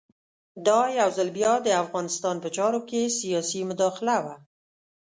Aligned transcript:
دا 0.67 0.81
یو 0.99 1.09
ځل 1.17 1.29
بیا 1.37 1.53
د 1.61 1.67
افغانستان 1.83 2.35
په 2.43 2.49
چارو 2.55 2.79
کې 2.89 3.13
سیاسي 3.19 3.61
مداخله 3.69 4.17
وه. 4.23 4.35